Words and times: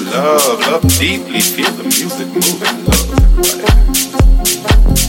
love, 0.00 0.60
love 0.60 0.82
deeply, 0.98 1.40
feel 1.40 1.70
the 1.72 1.84
music 1.84 2.28
moving, 2.28 2.84
love. 2.84 4.93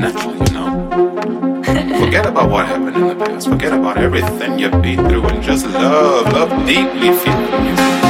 natural, 0.00 0.36
you 0.36 0.54
know. 0.54 2.04
Forget 2.04 2.26
about 2.26 2.50
what 2.50 2.66
happened 2.66 2.96
in 2.96 3.08
the 3.08 3.24
past. 3.24 3.48
Forget 3.48 3.72
about 3.72 3.98
everything 3.98 4.58
you've 4.58 4.82
been 4.82 5.08
through 5.08 5.24
and 5.26 5.42
just 5.42 5.66
love, 5.66 6.32
love 6.32 6.50
deeply, 6.66 7.12
feel 7.12 7.50
the 7.50 7.60
music. 7.60 8.03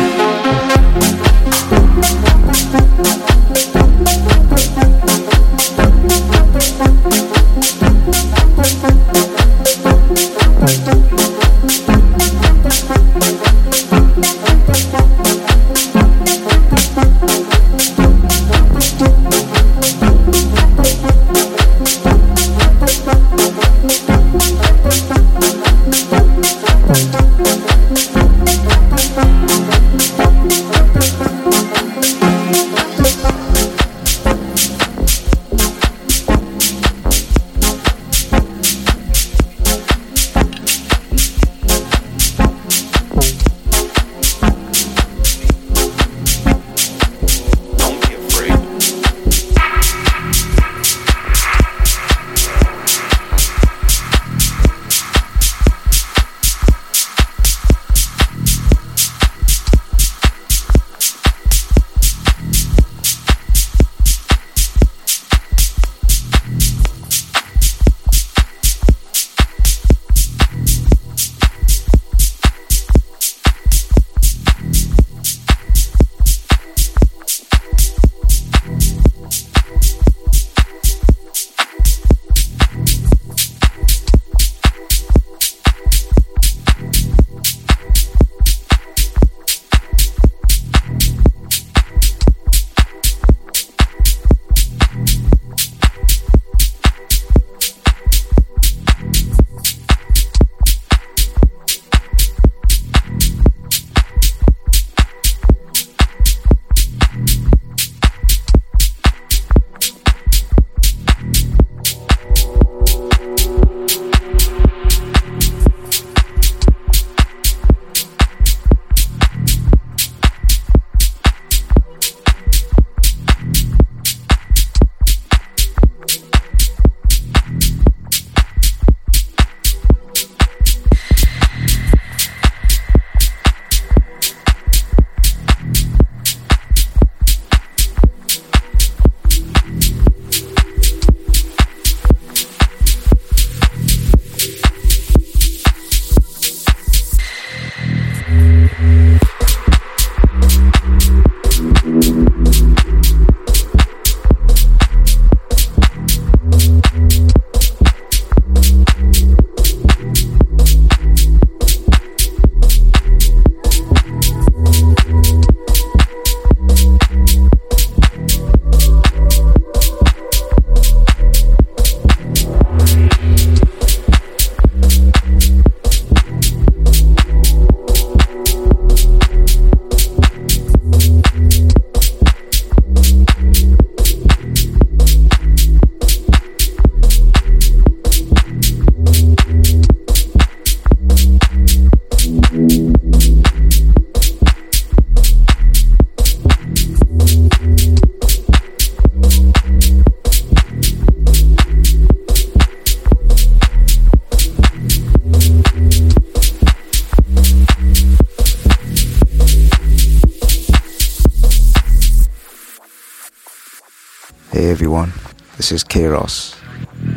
Kairos, 216.14 216.54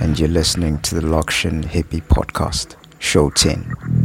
and 0.02 0.18
you're 0.18 0.28
listening 0.28 0.80
to 0.80 0.96
the 0.96 1.02
Lokshin 1.02 1.64
Hippie 1.64 2.02
Podcast, 2.02 2.76
Show 2.98 3.30
10. 3.30 3.97